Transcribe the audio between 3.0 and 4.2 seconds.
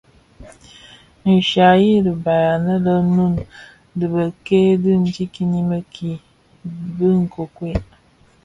Noun dhi